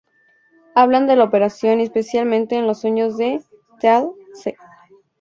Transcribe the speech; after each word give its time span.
Hablan 0.73 1.05
de 1.05 1.15
la 1.15 1.25
operación 1.25 1.79
y 1.79 1.83
especialmente 1.83 2.55
de 2.55 2.63
los 2.63 2.81
sueños 2.81 3.17
de 3.17 3.39
Teal'c. 3.79 4.55